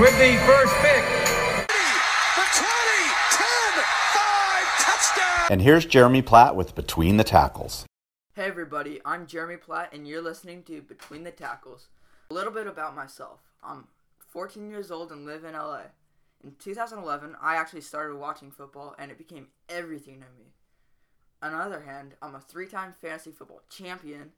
with 0.00 0.18
the 0.18 0.36
first 0.44 0.74
pick. 0.82 1.04
The 1.68 2.46
20, 2.58 2.66
10, 3.30 3.46
5, 4.12 4.64
touchdown! 4.80 5.46
And 5.50 5.62
here's 5.62 5.84
Jeremy 5.86 6.20
Platt 6.20 6.56
with 6.56 6.74
Between 6.74 7.16
the 7.16 7.22
Tackles. 7.22 7.86
Hey 8.34 8.46
everybody, 8.46 9.00
I'm 9.04 9.28
Jeremy 9.28 9.56
Platt 9.56 9.92
and 9.92 10.08
you're 10.08 10.20
listening 10.20 10.64
to 10.64 10.82
Between 10.82 11.22
the 11.22 11.30
Tackles. 11.30 11.86
A 12.28 12.34
little 12.34 12.52
bit 12.52 12.66
about 12.66 12.96
myself. 12.96 13.38
I'm 13.62 13.86
14 14.30 14.68
years 14.68 14.90
old 14.90 15.12
and 15.12 15.24
live 15.24 15.44
in 15.44 15.52
LA. 15.52 15.82
In 16.42 16.56
2011, 16.58 17.36
I 17.40 17.54
actually 17.54 17.82
started 17.82 18.16
watching 18.16 18.50
football 18.50 18.96
and 18.98 19.12
it 19.12 19.18
became 19.18 19.48
everything 19.68 20.14
to 20.14 20.26
me. 20.36 20.54
On 21.40 21.52
the 21.52 21.58
other 21.58 21.82
hand, 21.82 22.14
I'm 22.20 22.34
a 22.34 22.40
three 22.40 22.66
time 22.66 22.92
fantasy 22.92 23.30
football 23.30 23.62
champion, 23.70 24.32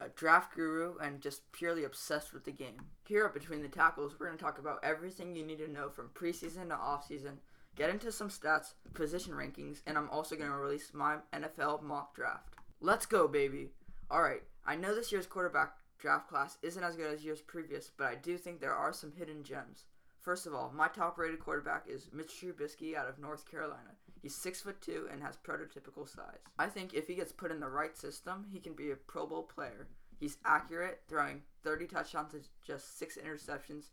a 0.00 0.08
draft 0.08 0.54
guru, 0.54 0.96
and 0.98 1.20
just 1.20 1.50
purely 1.52 1.84
obsessed 1.84 2.32
with 2.32 2.44
the 2.44 2.50
game. 2.50 2.86
Here 3.06 3.24
at 3.24 3.34
Between 3.34 3.62
the 3.62 3.68
Tackles, 3.68 4.14
we're 4.18 4.26
going 4.26 4.38
to 4.38 4.44
talk 4.44 4.58
about 4.58 4.80
everything 4.82 5.36
you 5.36 5.44
need 5.44 5.58
to 5.58 5.70
know 5.70 5.90
from 5.90 6.10
preseason 6.14 6.68
to 6.68 6.74
offseason, 6.74 7.36
get 7.76 7.90
into 7.90 8.10
some 8.10 8.28
stats, 8.28 8.74
position 8.94 9.34
rankings, 9.34 9.82
and 9.86 9.98
I'm 9.98 10.10
also 10.10 10.36
going 10.36 10.50
to 10.50 10.56
release 10.56 10.92
my 10.94 11.16
NFL 11.32 11.82
mock 11.82 12.14
draft. 12.14 12.54
Let's 12.80 13.06
go, 13.06 13.28
baby! 13.28 13.70
Alright, 14.10 14.42
I 14.66 14.76
know 14.76 14.94
this 14.94 15.12
year's 15.12 15.26
quarterback 15.26 15.74
draft 15.98 16.28
class 16.28 16.56
isn't 16.62 16.82
as 16.82 16.96
good 16.96 17.12
as 17.12 17.24
years 17.24 17.42
previous, 17.42 17.90
but 17.96 18.06
I 18.06 18.14
do 18.14 18.38
think 18.38 18.60
there 18.60 18.74
are 18.74 18.92
some 18.92 19.12
hidden 19.12 19.44
gems. 19.44 19.84
First 20.20 20.46
of 20.46 20.54
all, 20.54 20.72
my 20.74 20.88
top 20.88 21.18
rated 21.18 21.40
quarterback 21.40 21.84
is 21.88 22.08
Mitch 22.12 22.40
Trubisky 22.40 22.94
out 22.94 23.08
of 23.08 23.18
North 23.18 23.50
Carolina. 23.50 23.96
He's 24.22 24.34
six 24.34 24.60
foot 24.60 24.80
two 24.80 25.08
and 25.10 25.22
has 25.22 25.36
prototypical 25.36 26.08
size. 26.08 26.40
I 26.58 26.66
think 26.66 26.94
if 26.94 27.06
he 27.06 27.14
gets 27.14 27.32
put 27.32 27.50
in 27.50 27.60
the 27.60 27.68
right 27.68 27.96
system, 27.96 28.46
he 28.52 28.60
can 28.60 28.74
be 28.74 28.90
a 28.90 28.96
Pro 28.96 29.26
Bowl 29.26 29.42
player. 29.42 29.88
He's 30.18 30.36
accurate, 30.44 31.00
throwing 31.08 31.42
30 31.64 31.86
touchdowns 31.86 32.32
to 32.32 32.40
just 32.66 32.98
six 32.98 33.16
interceptions, 33.16 33.86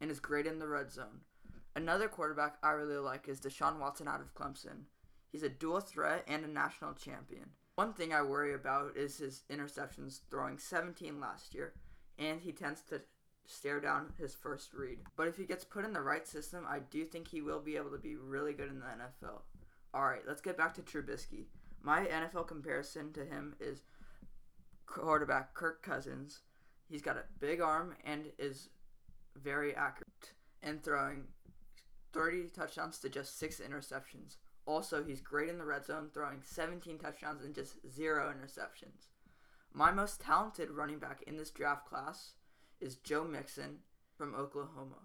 and 0.00 0.10
is 0.10 0.20
great 0.20 0.46
in 0.46 0.58
the 0.58 0.68
red 0.68 0.92
zone. 0.92 1.20
Another 1.74 2.08
quarterback 2.08 2.56
I 2.62 2.70
really 2.72 2.98
like 2.98 3.28
is 3.28 3.40
Deshaun 3.40 3.78
Watson 3.78 4.06
out 4.06 4.20
of 4.20 4.34
Clemson. 4.34 4.84
He's 5.32 5.42
a 5.42 5.48
dual 5.48 5.80
threat 5.80 6.24
and 6.28 6.44
a 6.44 6.48
national 6.48 6.92
champion. 6.92 7.50
One 7.74 7.92
thing 7.92 8.12
I 8.12 8.22
worry 8.22 8.54
about 8.54 8.96
is 8.96 9.18
his 9.18 9.42
interceptions, 9.50 10.20
throwing 10.30 10.58
17 10.58 11.18
last 11.18 11.54
year, 11.54 11.72
and 12.18 12.40
he 12.40 12.52
tends 12.52 12.82
to 12.82 13.00
stare 13.46 13.80
down 13.80 14.12
his 14.18 14.34
first 14.34 14.72
read. 14.72 14.98
But 15.16 15.28
if 15.28 15.36
he 15.36 15.44
gets 15.44 15.64
put 15.64 15.84
in 15.84 15.92
the 15.92 16.00
right 16.00 16.26
system, 16.26 16.64
I 16.68 16.78
do 16.78 17.04
think 17.04 17.28
he 17.28 17.40
will 17.40 17.60
be 17.60 17.76
able 17.76 17.90
to 17.90 17.98
be 17.98 18.16
really 18.16 18.52
good 18.52 18.70
in 18.70 18.78
the 18.78 18.86
NFL. 18.86 19.40
Alright, 19.94 20.22
let's 20.26 20.40
get 20.40 20.56
back 20.56 20.74
to 20.74 20.82
Trubisky. 20.82 21.46
My 21.80 22.06
NFL 22.06 22.48
comparison 22.48 23.12
to 23.12 23.24
him 23.24 23.54
is 23.60 23.82
quarterback 24.86 25.54
Kirk 25.54 25.82
Cousins. 25.82 26.40
He's 26.88 27.02
got 27.02 27.16
a 27.16 27.24
big 27.38 27.60
arm 27.60 27.94
and 28.04 28.32
is 28.38 28.70
very 29.36 29.74
accurate 29.74 30.32
in 30.62 30.80
throwing 30.80 31.24
30 32.12 32.48
touchdowns 32.48 32.98
to 32.98 33.08
just 33.08 33.38
6 33.38 33.60
interceptions. 33.60 34.36
Also, 34.66 35.04
he's 35.04 35.20
great 35.20 35.48
in 35.48 35.58
the 35.58 35.64
red 35.64 35.84
zone, 35.84 36.08
throwing 36.12 36.40
17 36.42 36.98
touchdowns 36.98 37.44
and 37.44 37.54
just 37.54 37.76
0 37.88 38.32
interceptions. 38.32 39.08
My 39.72 39.92
most 39.92 40.20
talented 40.20 40.70
running 40.70 40.98
back 40.98 41.22
in 41.26 41.36
this 41.36 41.50
draft 41.50 41.86
class 41.86 42.32
is 42.80 42.96
Joe 42.96 43.24
Mixon 43.24 43.78
from 44.16 44.34
Oklahoma. 44.34 45.02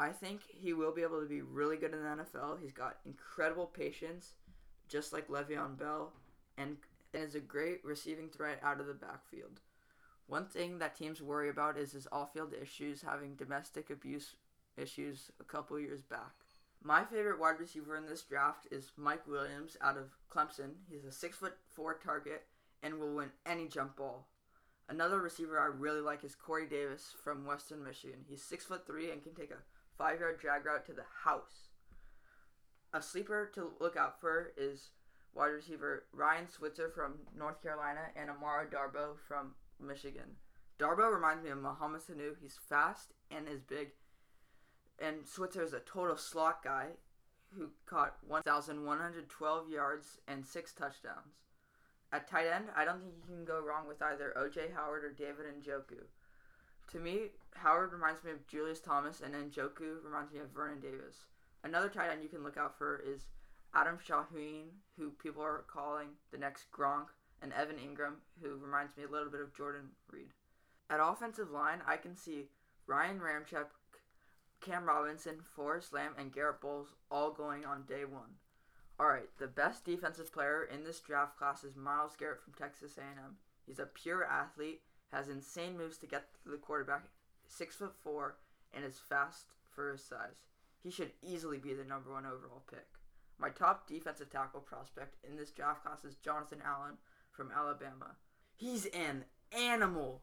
I 0.00 0.12
think 0.12 0.40
he 0.48 0.72
will 0.72 0.92
be 0.92 1.02
able 1.02 1.20
to 1.20 1.28
be 1.28 1.42
really 1.42 1.76
good 1.76 1.92
in 1.92 2.02
the 2.02 2.08
NFL. 2.08 2.58
He's 2.58 2.72
got 2.72 2.96
incredible 3.04 3.66
patience, 3.66 4.32
just 4.88 5.12
like 5.12 5.28
Le'Veon 5.28 5.78
Bell, 5.78 6.14
and 6.56 6.78
is 7.12 7.34
a 7.34 7.40
great 7.40 7.84
receiving 7.84 8.30
threat 8.30 8.60
out 8.62 8.80
of 8.80 8.86
the 8.86 8.94
backfield. 8.94 9.60
One 10.26 10.46
thing 10.46 10.78
that 10.78 10.96
teams 10.96 11.20
worry 11.20 11.50
about 11.50 11.76
is 11.76 11.92
his 11.92 12.08
off-field 12.10 12.54
issues, 12.54 13.02
having 13.02 13.34
domestic 13.34 13.90
abuse 13.90 14.36
issues 14.78 15.30
a 15.38 15.44
couple 15.44 15.78
years 15.78 16.00
back. 16.00 16.32
My 16.82 17.04
favorite 17.04 17.38
wide 17.38 17.60
receiver 17.60 17.94
in 17.94 18.06
this 18.06 18.22
draft 18.22 18.68
is 18.70 18.92
Mike 18.96 19.26
Williams 19.26 19.76
out 19.82 19.98
of 19.98 20.16
Clemson. 20.34 20.76
He's 20.88 21.04
a 21.04 21.12
six 21.12 21.36
foot 21.36 21.58
four 21.68 21.92
target 22.02 22.44
and 22.82 22.98
will 22.98 23.16
win 23.16 23.32
any 23.44 23.68
jump 23.68 23.96
ball. 23.96 24.28
Another 24.88 25.20
receiver 25.20 25.60
I 25.60 25.66
really 25.66 26.00
like 26.00 26.24
is 26.24 26.34
Corey 26.34 26.66
Davis 26.66 27.14
from 27.22 27.44
Western 27.44 27.84
Michigan. 27.84 28.20
He's 28.26 28.42
six 28.42 28.64
foot 28.64 28.86
three 28.86 29.10
and 29.10 29.22
can 29.22 29.34
take 29.34 29.50
a 29.50 29.58
five 30.00 30.18
yard 30.18 30.40
drag 30.40 30.64
route 30.64 30.86
to 30.86 30.94
the 30.94 31.04
house. 31.24 31.68
A 32.94 33.02
sleeper 33.02 33.50
to 33.54 33.72
look 33.80 33.98
out 33.98 34.18
for 34.18 34.52
is 34.56 34.92
wide 35.34 35.48
receiver 35.48 36.04
Ryan 36.14 36.48
Switzer 36.48 36.88
from 36.88 37.18
North 37.36 37.62
Carolina 37.62 38.00
and 38.16 38.30
Amara 38.30 38.64
Darboh 38.66 39.18
from 39.28 39.52
Michigan. 39.78 40.36
Darboh 40.78 41.14
reminds 41.14 41.44
me 41.44 41.50
of 41.50 41.58
Mohamed 41.58 42.00
Sanu. 42.00 42.32
He's 42.40 42.58
fast 42.66 43.12
and 43.30 43.46
is 43.46 43.60
big. 43.60 43.88
And 44.98 45.26
Switzer 45.26 45.62
is 45.62 45.74
a 45.74 45.80
total 45.80 46.16
slot 46.16 46.64
guy 46.64 46.86
who 47.54 47.68
caught 47.84 48.16
1,112 48.26 49.68
yards 49.68 50.18
and 50.26 50.46
six 50.46 50.72
touchdowns. 50.72 51.34
At 52.10 52.26
tight 52.26 52.46
end, 52.46 52.66
I 52.74 52.86
don't 52.86 53.00
think 53.00 53.12
you 53.18 53.34
can 53.34 53.44
go 53.44 53.60
wrong 53.60 53.86
with 53.86 54.00
either 54.00 54.32
OJ 54.34 54.74
Howard 54.74 55.04
or 55.04 55.12
David 55.12 55.44
Njoku. 55.62 56.04
To 56.92 56.98
me, 56.98 57.32
Howard 57.54 57.92
reminds 57.92 58.24
me 58.24 58.30
of 58.30 58.46
Julius 58.46 58.80
Thomas, 58.80 59.20
and 59.20 59.34
Njoku 59.34 60.02
reminds 60.04 60.32
me 60.32 60.40
of 60.40 60.50
Vernon 60.50 60.80
Davis. 60.80 61.24
Another 61.62 61.88
tight 61.88 62.10
end 62.10 62.22
you 62.22 62.28
can 62.28 62.42
look 62.42 62.56
out 62.56 62.78
for 62.78 63.02
is 63.04 63.26
Adam 63.74 63.98
Shaheen, 63.98 64.68
who 64.96 65.10
people 65.10 65.42
are 65.42 65.64
calling 65.66 66.08
the 66.32 66.38
next 66.38 66.70
Gronk, 66.72 67.06
and 67.42 67.52
Evan 67.52 67.76
Engram, 67.76 68.16
who 68.42 68.56
reminds 68.56 68.96
me 68.96 69.04
a 69.04 69.10
little 69.10 69.30
bit 69.30 69.40
of 69.40 69.54
Jordan 69.54 69.90
Reed. 70.10 70.32
At 70.88 71.00
offensive 71.00 71.50
line, 71.50 71.80
I 71.86 71.96
can 71.96 72.16
see 72.16 72.48
Ryan 72.86 73.20
Ramczyk, 73.20 73.66
Cam 74.60 74.84
Robinson, 74.84 75.40
Forrest 75.54 75.92
Lamp, 75.92 76.16
and 76.18 76.32
Garett 76.32 76.60
Bolles 76.60 76.94
all 77.10 77.30
going 77.30 77.64
on 77.64 77.84
day 77.84 78.04
one. 78.04 78.36
All 78.98 79.08
right, 79.08 79.30
the 79.38 79.46
best 79.46 79.84
defensive 79.84 80.32
player 80.32 80.64
in 80.64 80.84
this 80.84 81.00
draft 81.00 81.38
class 81.38 81.64
is 81.64 81.76
Myles 81.76 82.16
Garrett 82.18 82.42
from 82.42 82.52
Texas 82.52 82.98
A&M. 82.98 83.36
He's 83.66 83.78
a 83.78 83.86
pure 83.86 84.24
athlete, 84.24 84.82
has 85.12 85.28
insane 85.28 85.78
moves 85.78 85.96
to 85.98 86.06
get 86.06 86.24
to 86.44 86.50
the 86.50 86.58
quarterback, 86.58 87.04
six 87.50 87.74
foot 87.76 87.94
four, 88.02 88.36
and 88.72 88.84
is 88.84 88.98
fast 88.98 89.46
for 89.68 89.92
his 89.92 90.04
size. 90.04 90.44
He 90.82 90.90
should 90.90 91.12
easily 91.22 91.58
be 91.58 91.74
the 91.74 91.84
number 91.84 92.12
one 92.12 92.24
overall 92.26 92.62
pick. 92.70 92.86
My 93.38 93.50
top 93.50 93.86
defensive 93.86 94.30
tackle 94.30 94.60
prospect 94.60 95.16
in 95.28 95.36
this 95.36 95.50
draft 95.50 95.84
class 95.84 96.04
is 96.04 96.16
Jonathan 96.16 96.62
Allen 96.64 96.96
from 97.30 97.50
Alabama. 97.56 98.16
He's 98.54 98.86
an 98.86 99.24
animal. 99.56 100.22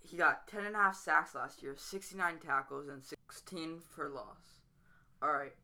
He 0.00 0.16
got 0.16 0.46
10 0.48 0.64
and 0.64 0.76
a 0.76 0.78
half 0.78 0.96
sacks 0.96 1.34
last 1.34 1.62
year, 1.62 1.74
69 1.76 2.38
tackles, 2.38 2.88
and 2.88 3.02
16 3.04 3.80
for 3.94 4.08
loss. 4.08 4.60
All 5.20 5.32
right. 5.32 5.54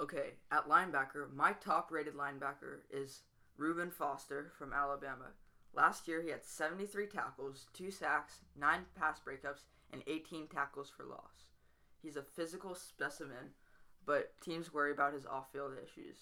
Okay, 0.00 0.34
at 0.50 0.68
linebacker, 0.68 1.32
my 1.32 1.52
top 1.52 1.90
rated 1.90 2.14
linebacker 2.14 2.80
is 2.90 3.22
Reuben 3.56 3.90
Foster 3.90 4.52
from 4.58 4.72
Alabama. 4.72 5.30
Last 5.72 6.08
year, 6.08 6.20
he 6.20 6.30
had 6.30 6.44
73 6.44 7.06
tackles, 7.06 7.66
2 7.74 7.90
sacks, 7.90 8.40
9 8.58 8.80
pass 8.98 9.20
breakups, 9.20 9.62
and 9.92 10.02
18 10.06 10.48
tackles 10.48 10.90
for 10.94 11.04
loss. 11.04 11.46
He's 12.02 12.16
a 12.16 12.22
physical 12.22 12.74
specimen, 12.74 13.52
but 14.06 14.32
teams 14.40 14.72
worry 14.72 14.92
about 14.92 15.14
his 15.14 15.26
off 15.26 15.52
field 15.52 15.72
issues. 15.82 16.16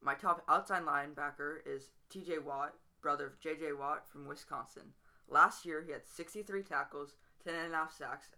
My 0.00 0.14
top 0.14 0.44
outside 0.48 0.84
linebacker 0.84 1.58
is 1.66 1.90
TJ 2.12 2.44
Watt, 2.44 2.74
brother 3.00 3.26
of 3.26 3.40
JJ 3.40 3.78
Watt 3.78 4.08
from 4.08 4.28
Wisconsin. 4.28 4.92
Last 5.28 5.64
year, 5.66 5.82
he 5.84 5.92
had 5.92 6.06
63 6.06 6.62
tackles, 6.62 7.14
10 7.44 7.54
and 7.54 7.74
a 7.74 7.76
half 7.76 7.92
sacks, 7.96 8.28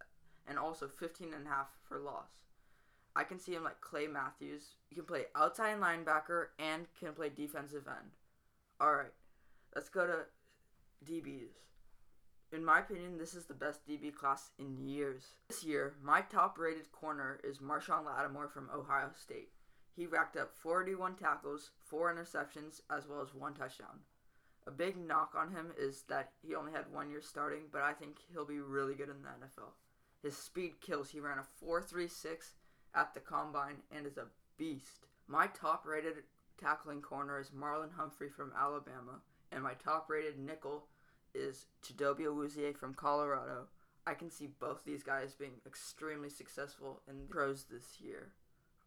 and 0.46 0.58
also 0.58 0.88
15 0.88 1.34
and 1.34 1.46
a 1.46 1.50
half 1.50 1.68
for 1.86 1.98
loss. 1.98 2.30
I 3.14 3.24
can 3.24 3.38
see 3.38 3.52
him 3.52 3.64
like 3.64 3.80
Clay 3.80 4.06
Matthews. 4.06 4.76
You 4.90 4.96
can 4.96 5.04
play 5.04 5.24
outside 5.34 5.80
linebacker 5.80 6.46
and 6.58 6.86
can 6.98 7.12
play 7.12 7.28
defensive 7.28 7.86
end. 7.86 8.10
All 8.80 8.94
right, 8.94 9.12
let's 9.74 9.88
go 9.88 10.06
to 10.06 10.24
DBs. 11.04 11.52
In 12.52 12.64
my 12.64 12.80
opinion, 12.80 13.16
this 13.16 13.34
is 13.34 13.44
the 13.44 13.54
best 13.54 13.86
DB 13.86 14.12
class 14.12 14.50
in 14.58 14.76
years. 14.76 15.36
This 15.48 15.62
year, 15.62 15.94
my 16.02 16.20
top 16.20 16.58
rated 16.58 16.90
corner 16.90 17.38
is 17.44 17.58
Marshon 17.58 18.04
Lattimore 18.04 18.48
from 18.48 18.68
Ohio 18.74 19.10
State. 19.14 19.50
He 19.94 20.06
racked 20.06 20.36
up 20.36 20.52
41 20.52 21.14
tackles, 21.14 21.70
4 21.86 22.12
interceptions, 22.12 22.80
as 22.90 23.06
well 23.06 23.20
as 23.20 23.32
1 23.34 23.54
touchdown. 23.54 24.00
A 24.66 24.72
big 24.72 24.96
knock 24.96 25.34
on 25.36 25.52
him 25.52 25.72
is 25.78 26.02
that 26.08 26.32
he 26.42 26.56
only 26.56 26.72
had 26.72 26.92
one 26.92 27.08
year 27.08 27.20
starting, 27.20 27.62
but 27.70 27.82
I 27.82 27.92
think 27.92 28.16
he'll 28.32 28.44
be 28.44 28.60
really 28.60 28.94
good 28.94 29.08
in 29.08 29.22
the 29.22 29.28
NFL. 29.28 29.70
His 30.20 30.36
speed 30.36 30.80
kills. 30.80 31.10
He 31.10 31.20
ran 31.20 31.38
a 31.38 31.64
4.36 31.64 32.54
at 32.96 33.14
the 33.14 33.20
combine 33.20 33.76
and 33.90 34.06
is 34.06 34.18
a 34.18 34.26
beast. 34.58 35.06
My 35.28 35.46
top 35.46 35.86
rated 35.86 36.14
tackling 36.60 37.00
corner 37.00 37.38
is 37.40 37.50
Marlon 37.50 37.92
Humphrey 37.96 38.28
from 38.28 38.52
Alabama, 38.58 39.22
and 39.52 39.62
my 39.62 39.74
top 39.74 40.10
rated 40.10 40.38
nickel 40.38 40.86
is 41.34 41.66
Chidobe 41.84 42.26
Awuzie 42.26 42.76
from 42.76 42.94
Colorado. 42.94 43.68
I 44.06 44.14
can 44.14 44.30
see 44.30 44.48
both 44.58 44.84
these 44.84 45.02
guys 45.02 45.34
being 45.34 45.60
extremely 45.66 46.30
successful 46.30 47.02
in 47.08 47.26
pros 47.28 47.64
this 47.70 48.00
year. 48.00 48.32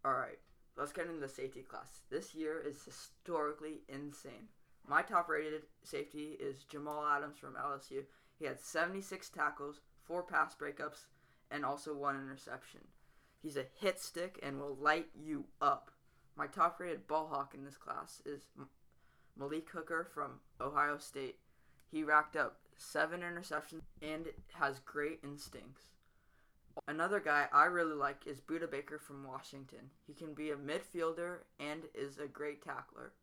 Alright, 0.06 0.40
let's 0.78 0.92
get 0.92 1.07
into 1.07 1.19
the 1.19 1.30
safety 1.30 1.62
class. 1.62 2.01
This 2.10 2.34
year 2.34 2.60
is 2.60 2.84
historically 2.84 3.81
insane. 3.88 4.50
My 4.88 5.01
top 5.01 5.30
rated 5.30 5.63
safety 5.84 6.38
is 6.40 6.66
Jamal 6.66 7.06
Adams 7.06 7.38
from 7.38 7.54
LSU. 7.54 8.04
He 8.38 8.45
had 8.45 8.60
76 8.60 9.30
tackles, 9.30 9.80
4 10.04 10.24
pass 10.24 10.56
breakups, 10.56 11.06
and 11.51 11.63
also 11.63 11.94
1 11.94 12.16
interception. 12.16 12.81
He's 13.42 13.56
a 13.56 13.66
hit 13.80 14.00
stick 14.00 14.40
and 14.44 14.60
will 14.60 14.75
light 14.75 15.07
you 15.16 15.45
up. 15.62 15.92
My 16.36 16.48
top 16.48 16.80
rated 16.80 17.07
ball 17.07 17.28
hawk 17.28 17.54
in 17.54 17.63
this 17.63 17.78
class 17.78 18.22
is 18.25 18.42
Malik 19.38 19.69
Hooker 19.69 20.07
from 20.13 20.40
Ohio 20.60 20.98
State. 20.98 21.38
He 21.94 22.04
racked 22.04 22.36
up 22.36 22.57
seven 22.75 23.22
interceptions 23.22 23.84
and 24.01 24.25
has 24.54 24.80
great 24.80 25.19
instincts. 25.24 25.84
Another 26.88 27.19
guy 27.19 27.48
I 27.54 27.66
really 27.66 27.94
like 27.94 28.25
is 28.25 28.42
Budda 28.42 28.72
Baker 28.72 28.98
from 28.98 29.24
Washington. 29.24 29.92
He 30.07 30.13
can 30.16 30.34
be 30.34 30.50
a 30.50 30.56
midfielder 30.56 31.42
and 31.60 31.84
is 31.94 32.18
a 32.18 32.25
great 32.25 32.63
tackler. 32.63 33.13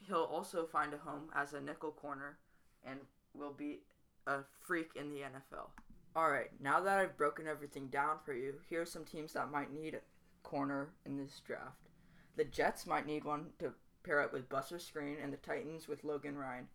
He'll 0.00 0.24
also 0.24 0.66
find 0.66 0.92
a 0.92 0.98
home 0.98 1.30
as 1.36 1.52
a 1.52 1.60
nickel 1.60 1.92
corner 1.92 2.38
and 2.84 2.98
will 3.32 3.52
be 3.52 3.82
a 4.26 4.38
freak 4.58 4.90
in 4.96 5.10
the 5.10 5.20
NFL. 5.20 5.68
Alright, 6.16 6.50
now 6.60 6.80
that 6.80 6.98
I've 6.98 7.16
broken 7.16 7.46
everything 7.46 7.86
down 7.86 8.16
for 8.24 8.34
you, 8.34 8.54
here 8.68 8.82
are 8.82 8.86
some 8.86 9.04
teams 9.04 9.34
that 9.34 9.52
might 9.52 9.72
need 9.72 9.94
a 9.94 10.00
corner 10.42 10.88
in 11.06 11.16
this 11.16 11.40
draft. 11.46 11.90
The 12.34 12.44
Jets 12.44 12.88
might 12.88 13.06
need 13.06 13.22
one 13.22 13.50
to 13.60 13.72
pair 14.02 14.20
up 14.20 14.32
with 14.32 14.48
Buster 14.48 14.78
Skrine, 14.78 15.22
and 15.22 15.32
the 15.32 15.36
Titans 15.36 15.86
with 15.86 16.02
Logan 16.02 16.36
Ryan. 16.36 16.66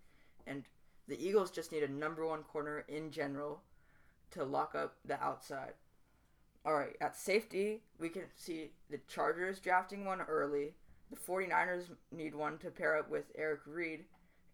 And 0.48 0.64
the 1.08 1.24
Eagles 1.24 1.52
just 1.52 1.72
need 1.72 1.84
a 1.84 1.92
number 1.92 2.26
one 2.26 2.44
corner 2.44 2.86
in 2.88 3.12
general 3.12 3.62
to 4.32 4.44
lock 4.44 4.76
up 4.76 4.96
the 5.06 5.22
outside. 5.22 5.74
Alright, 6.66 6.96
at 7.02 7.16
safety, 7.16 7.82
we 8.00 8.10
can 8.10 8.24
see 8.36 8.72
the 8.90 9.00
Chargers 9.08 9.60
drafting 9.60 10.06
one 10.06 10.22
early. 10.22 10.76
The 11.12 11.18
49ers 11.18 11.90
need 12.12 12.34
one 12.34 12.58
to 12.60 12.72
pair 12.72 12.98
up 12.98 13.10
with 13.10 13.26
Eric 13.36 13.62
Reid, 13.68 14.06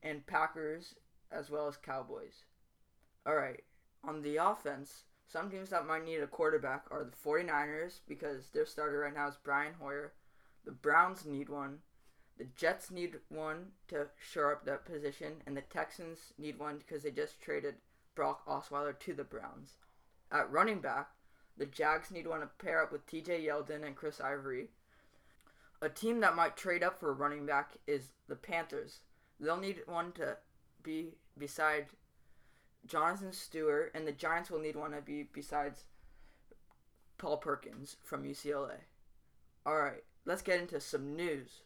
and 0.01 0.25
Packers 0.25 0.95
as 1.31 1.49
well 1.49 1.67
as 1.67 1.77
Cowboys. 1.77 2.43
Alright, 3.27 3.63
on 4.03 4.21
the 4.21 4.37
offense, 4.37 5.03
some 5.27 5.51
teams 5.51 5.69
that 5.69 5.85
might 5.85 6.05
need 6.05 6.21
a 6.21 6.27
quarterback 6.27 6.85
are 6.89 7.03
the 7.03 7.29
49ers 7.29 7.99
because 8.07 8.49
their 8.49 8.65
starter 8.65 8.99
right 8.99 9.13
now 9.13 9.27
is 9.27 9.37
Brian 9.43 9.73
Hoyer. 9.79 10.13
The 10.65 10.71
Browns 10.71 11.25
need 11.25 11.49
one. 11.49 11.79
The 12.39 12.47
Jets 12.55 12.89
need 12.89 13.15
one 13.27 13.73
to 13.89 14.07
shore 14.17 14.53
up 14.53 14.63
that 14.63 14.85
position, 14.85 15.43
and 15.45 15.57
the 15.57 15.61
Texans 15.61 16.33
need 16.37 16.57
one 16.57 16.77
because 16.77 17.03
they 17.03 17.11
just 17.11 17.41
traded 17.41 17.75
Brock 18.15 18.45
Osweiler 18.47 18.97
to 18.97 19.13
the 19.13 19.25
Browns. 19.25 19.73
At 20.31 20.49
running 20.49 20.79
back, 20.79 21.09
the 21.57 21.65
Jags 21.65 22.11
need 22.11 22.27
one 22.27 22.39
to 22.39 22.47
pair 22.57 22.81
up 22.81 22.93
with 22.93 23.05
TJ 23.05 23.45
Yeldon 23.45 23.85
and 23.85 23.93
Chris 23.93 24.21
Ivory. 24.21 24.69
A 25.81 25.89
team 25.89 26.21
that 26.21 26.37
might 26.37 26.55
trade 26.55 26.81
up 26.81 26.97
for 26.97 27.09
a 27.09 27.13
running 27.13 27.45
back 27.45 27.73
is 27.85 28.11
the 28.29 28.37
Panthers. 28.37 28.99
They'll 29.37 29.57
need 29.57 29.81
one 29.85 30.13
to 30.13 30.37
be 30.81 31.15
beside 31.37 31.87
Jonathan 32.85 33.33
Stewart, 33.33 33.91
and 33.93 34.07
the 34.07 34.13
Giants 34.13 34.49
will 34.49 34.59
need 34.59 34.77
one 34.77 34.91
to 34.91 35.01
be 35.01 35.23
besides 35.23 35.83
Paul 37.17 37.35
Perkins 37.35 37.97
from 38.01 38.23
UCLA. 38.23 38.77
Alright, 39.67 40.05
let's 40.23 40.41
get 40.41 40.61
into 40.61 40.79
some 40.79 41.17
news. 41.17 41.63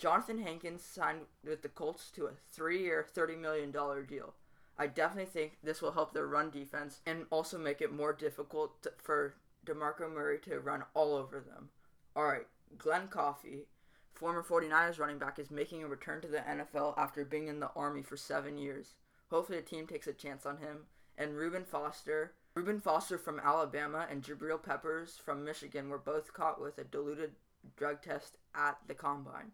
Jonathan 0.00 0.38
Hankins 0.38 0.82
signed 0.82 1.20
with 1.44 1.60
the 1.60 1.68
Colts 1.68 2.10
to 2.12 2.24
a 2.24 2.30
three 2.50 2.80
year, 2.82 3.06
$30 3.14 3.38
million 3.38 3.70
deal. 3.70 4.32
I 4.78 4.86
definitely 4.86 5.30
think 5.30 5.58
this 5.62 5.82
will 5.82 5.92
help 5.92 6.14
their 6.14 6.26
run 6.26 6.48
defense 6.48 7.00
and 7.04 7.26
also 7.28 7.58
make 7.58 7.82
it 7.82 7.92
more 7.92 8.14
difficult 8.14 8.82
to, 8.82 8.92
for 8.96 9.34
DeMarco 9.66 10.10
Murray 10.10 10.38
to 10.44 10.58
run 10.58 10.84
all 10.94 11.14
over 11.14 11.38
them. 11.38 11.68
Alright, 12.16 12.46
Glen 12.78 13.08
Coffee, 13.08 13.66
former 14.14 14.42
49ers 14.42 14.98
running 14.98 15.18
back, 15.18 15.38
is 15.38 15.50
making 15.50 15.84
a 15.84 15.86
return 15.86 16.22
to 16.22 16.28
the 16.28 16.38
NFL 16.38 16.96
after 16.96 17.22
being 17.22 17.48
in 17.48 17.60
the 17.60 17.70
Army 17.76 18.00
for 18.00 18.16
seven 18.16 18.56
years. 18.56 18.94
Hopefully, 19.28 19.58
the 19.58 19.66
team 19.66 19.86
takes 19.86 20.06
a 20.06 20.14
chance 20.14 20.46
on 20.46 20.56
him. 20.56 20.86
And 21.18 21.36
Reuben 21.36 21.66
Foster, 21.66 22.32
Reuben 22.54 22.80
Foster 22.80 23.18
from 23.18 23.38
Alabama, 23.38 24.06
and 24.10 24.22
Jabril 24.22 24.62
Peppers 24.62 25.18
from 25.22 25.44
Michigan 25.44 25.90
were 25.90 25.98
both 25.98 26.32
caught 26.32 26.58
with 26.58 26.78
a 26.78 26.84
diluted 26.84 27.32
drug 27.76 28.00
test 28.00 28.38
at 28.54 28.78
the 28.88 28.94
combine. 28.94 29.52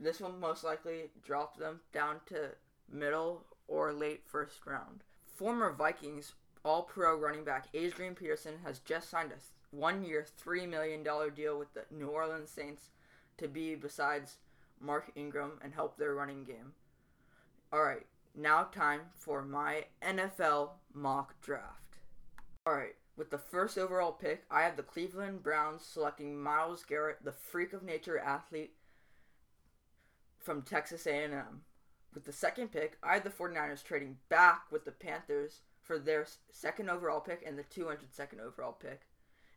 This 0.00 0.18
will 0.18 0.32
most 0.32 0.64
likely 0.64 1.10
drop 1.22 1.58
them 1.58 1.80
down 1.92 2.20
to 2.26 2.52
middle 2.90 3.44
or 3.68 3.92
late 3.92 4.22
first 4.24 4.66
round. 4.66 5.04
Former 5.36 5.72
Vikings 5.72 6.32
All 6.64 6.82
Pro 6.82 7.16
running 7.16 7.44
back 7.44 7.68
Adrian 7.74 8.14
Peterson 8.14 8.54
has 8.64 8.78
just 8.78 9.10
signed 9.10 9.32
a 9.32 9.76
one 9.76 10.02
year, 10.02 10.26
$3 10.44 10.68
million 10.68 11.04
deal 11.04 11.58
with 11.58 11.72
the 11.74 11.84
New 11.90 12.08
Orleans 12.08 12.50
Saints 12.50 12.90
to 13.38 13.46
be 13.46 13.74
besides 13.74 14.38
Mark 14.80 15.12
Ingram 15.14 15.60
and 15.62 15.74
help 15.74 15.96
their 15.96 16.14
running 16.14 16.44
game. 16.44 16.72
Alright, 17.72 18.06
now 18.34 18.64
time 18.64 19.02
for 19.14 19.42
my 19.42 19.84
NFL 20.02 20.70
mock 20.92 21.40
draft. 21.40 21.98
Alright, 22.66 22.96
with 23.16 23.30
the 23.30 23.38
first 23.38 23.78
overall 23.78 24.12
pick, 24.12 24.44
I 24.50 24.62
have 24.62 24.76
the 24.76 24.82
Cleveland 24.82 25.42
Browns 25.42 25.84
selecting 25.84 26.40
Myles 26.40 26.84
Garrett, 26.84 27.18
the 27.22 27.32
freak 27.32 27.72
of 27.72 27.82
nature 27.82 28.18
athlete 28.18 28.72
from 30.40 30.62
Texas 30.62 31.06
A&M. 31.06 31.62
With 32.14 32.24
the 32.24 32.32
second 32.32 32.72
pick, 32.72 32.96
I 33.02 33.14
have 33.14 33.24
the 33.24 33.30
49ers 33.30 33.84
trading 33.84 34.16
back 34.28 34.72
with 34.72 34.84
the 34.84 34.90
Panthers 34.90 35.60
for 35.82 35.98
their 35.98 36.26
second 36.50 36.90
overall 36.90 37.20
pick 37.20 37.42
and 37.46 37.58
the 37.58 37.64
202nd 37.64 38.40
overall 38.40 38.72
pick. 38.72 39.02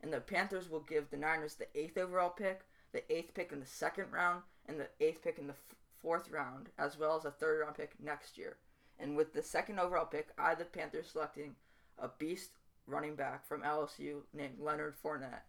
And 0.02 0.14
the 0.14 0.20
Panthers 0.20 0.70
will 0.70 0.82
give 0.82 1.10
the 1.10 1.18
Niners 1.18 1.56
the 1.56 1.68
8th 1.76 1.98
overall 1.98 2.30
pick, 2.30 2.62
the 2.92 3.04
8th 3.10 3.34
pick 3.34 3.52
in 3.52 3.60
the 3.60 3.66
second 3.66 4.12
round, 4.12 4.44
and 4.68 4.80
the 4.80 4.90
8th 5.00 5.22
pick 5.24 5.40
in 5.40 5.48
the 5.48 5.54
f- 5.54 5.76
fourth 6.02 6.30
round, 6.30 6.70
as 6.78 6.98
well 6.98 7.16
as 7.16 7.26
a 7.26 7.32
third 7.32 7.62
round 7.62 7.76
pick 7.76 7.96
next 8.00 8.38
year. 8.38 8.58
And 9.00 9.16
with 9.16 9.34
the 9.34 9.42
second 9.42 9.80
overall 9.80 10.06
pick, 10.06 10.28
I 10.38 10.50
have 10.50 10.60
the 10.60 10.66
Panthers 10.66 11.10
selecting 11.12 11.56
a 11.98 12.10
beast 12.20 12.52
running 12.86 13.16
back 13.16 13.48
from 13.48 13.62
LSU 13.62 14.22
named 14.34 14.60
Leonard 14.60 14.96
Fournette. 15.02 15.44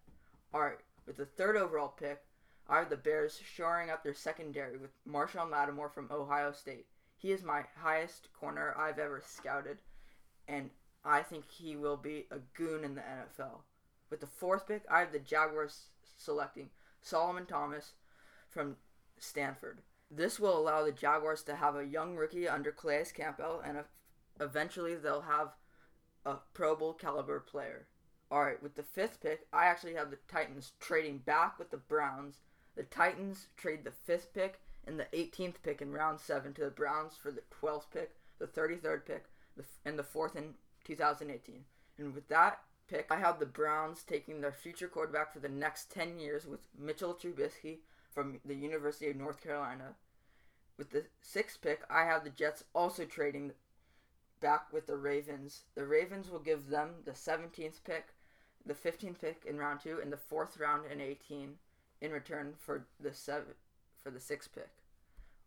Alright, 0.54 0.80
with 1.06 1.16
the 1.16 1.26
third 1.26 1.56
overall 1.56 1.88
pick, 1.88 2.22
I 2.68 2.78
have 2.78 2.88
the 2.90 2.96
Bears 2.96 3.40
shoring 3.44 3.90
up 3.90 4.02
their 4.02 4.14
secondary 4.14 4.78
with 4.78 4.90
Marshon 5.06 5.50
Lattimore 5.50 5.90
from 5.90 6.08
Ohio 6.10 6.52
State. 6.52 6.86
He 7.16 7.30
is 7.30 7.42
my 7.42 7.64
highest 7.76 8.32
corner 8.32 8.74
I've 8.76 8.98
ever 8.98 9.22
scouted, 9.24 9.78
and 10.48 10.70
I 11.04 11.22
think 11.22 11.50
he 11.50 11.76
will 11.76 11.96
be 11.96 12.26
a 12.30 12.38
goon 12.54 12.84
in 12.84 12.94
the 12.94 13.02
NFL. 13.02 13.60
With 14.10 14.20
the 14.20 14.26
fourth 14.26 14.66
pick, 14.66 14.84
I 14.90 15.00
have 15.00 15.12
the 15.12 15.18
Jaguars 15.18 15.88
selecting 16.16 16.70
Solomon 17.02 17.46
Thomas 17.46 17.92
from 18.48 18.76
Stanford. 19.18 19.82
This 20.10 20.38
will 20.40 20.56
allow 20.56 20.84
the 20.84 20.92
Jaguars 20.92 21.42
to 21.44 21.56
have 21.56 21.76
a 21.76 21.84
young 21.84 22.16
rookie 22.16 22.48
under 22.48 22.72
Calais 22.72 23.06
Campbell, 23.14 23.60
and 23.64 23.84
eventually 24.40 24.94
they'll 24.94 25.22
have 25.22 25.52
a 26.24 26.36
Pro 26.54 26.74
Bowl 26.74 26.94
caliber 26.94 27.40
player. 27.40 27.88
Alright, 28.30 28.62
with 28.62 28.74
the 28.74 28.82
fifth 28.82 29.20
pick, 29.20 29.46
I 29.52 29.66
actually 29.66 29.94
have 29.94 30.10
the 30.10 30.18
Titans 30.28 30.72
trading 30.80 31.18
back 31.18 31.58
with 31.58 31.70
the 31.70 31.76
Browns. 31.76 32.40
The 32.76 32.82
Titans 32.82 33.46
trade 33.56 33.84
the 33.84 33.90
fifth 33.90 34.34
pick 34.34 34.60
and 34.86 34.98
the 34.98 35.06
18th 35.12 35.62
pick 35.62 35.80
in 35.80 35.92
round 35.92 36.20
7 36.20 36.52
to 36.54 36.64
the 36.64 36.70
Browns 36.70 37.16
for 37.16 37.30
the 37.30 37.42
12th 37.62 37.90
pick, 37.92 38.16
the 38.38 38.46
33rd 38.46 39.06
pick, 39.06 39.24
and 39.84 39.98
the 39.98 40.02
4th 40.02 40.36
in 40.36 40.54
2018. 40.84 41.64
And 41.98 42.14
with 42.14 42.28
that 42.28 42.60
pick, 42.88 43.06
I 43.10 43.16
have 43.16 43.38
the 43.38 43.46
Browns 43.46 44.02
taking 44.02 44.40
their 44.40 44.52
future 44.52 44.88
quarterback 44.88 45.32
for 45.32 45.38
the 45.38 45.48
next 45.48 45.90
10 45.90 46.18
years 46.18 46.46
with 46.46 46.66
Mitchell 46.78 47.14
Trubisky 47.14 47.78
from 48.12 48.40
the 48.44 48.54
University 48.54 49.08
of 49.08 49.16
North 49.16 49.42
Carolina. 49.42 49.94
With 50.76 50.90
the 50.90 51.04
sixth 51.20 51.62
pick, 51.62 51.82
I 51.88 52.04
have 52.04 52.24
the 52.24 52.30
Jets 52.30 52.64
also 52.74 53.04
trading 53.04 53.52
back 54.40 54.72
with 54.72 54.86
the 54.86 54.96
Ravens. 54.96 55.62
The 55.74 55.86
Ravens 55.86 56.28
will 56.28 56.40
give 56.40 56.68
them 56.68 56.96
the 57.04 57.12
17th 57.12 57.84
pick, 57.84 58.08
the 58.66 58.74
15th 58.74 59.20
pick 59.20 59.44
in 59.46 59.58
round 59.58 59.80
2, 59.80 60.00
and 60.02 60.12
the 60.12 60.18
4th 60.18 60.58
round 60.60 60.84
in 60.90 61.00
18 61.00 61.54
in 62.00 62.12
return 62.12 62.54
for 62.58 62.86
the 63.00 63.12
seven 63.12 63.54
for 64.02 64.10
the 64.10 64.20
sixth 64.20 64.54
pick. 64.54 64.70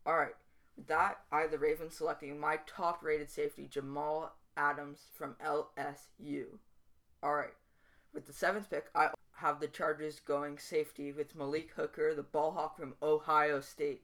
Alright, 0.06 0.34
with 0.76 0.86
that, 0.88 1.20
I 1.30 1.40
have 1.40 1.50
the 1.50 1.58
Ravens 1.58 1.96
selecting 1.96 2.38
my 2.38 2.58
top 2.66 3.02
rated 3.02 3.30
safety, 3.30 3.68
Jamal 3.70 4.34
Adams 4.56 4.98
from 5.16 5.36
LSU. 5.44 6.46
Alright, 7.22 7.54
with 8.12 8.26
the 8.26 8.32
seventh 8.32 8.70
pick, 8.70 8.86
I 8.94 9.10
have 9.36 9.60
the 9.60 9.68
Chargers 9.68 10.20
going 10.20 10.58
safety 10.58 11.12
with 11.12 11.36
Malik 11.36 11.70
Hooker, 11.76 12.14
the 12.14 12.22
ball 12.22 12.52
hawk 12.52 12.76
from 12.76 12.94
Ohio 13.02 13.60
State. 13.60 14.02